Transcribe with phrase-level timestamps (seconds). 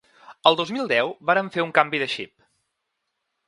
[0.51, 2.33] El dos mil deu vàrem fer un canvi de xip.